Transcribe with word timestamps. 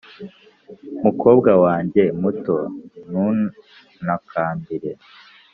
mukobwa 1.03 1.51
wanjye 1.63 2.03
muto, 2.21 2.57
ntuntakambire 3.09 4.91